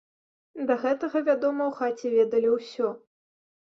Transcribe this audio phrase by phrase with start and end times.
[0.69, 2.87] Да гэтага, вядома, у хаце ведалі ўсё.